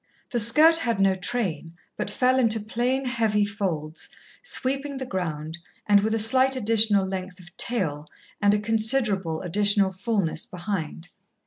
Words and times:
The 0.31 0.39
skirt 0.39 0.77
had 0.77 0.99
no 0.99 1.13
train, 1.13 1.73
but 1.95 2.09
fell 2.09 2.39
into 2.39 2.59
plain, 2.59 3.05
heavy 3.05 3.45
folds, 3.45 4.09
sweeping 4.41 4.97
the 4.97 5.05
ground, 5.05 5.59
and 5.85 5.99
with 5.99 6.15
a 6.15 6.17
slight 6.17 6.55
additional 6.55 7.05
length 7.05 7.39
of 7.39 7.55
"tail," 7.55 8.07
and 8.41 8.55
a 8.55 8.59
considerable 8.59 9.41
additional 9.43 9.91
fulness 9.91 10.47
behind. 10.47 11.09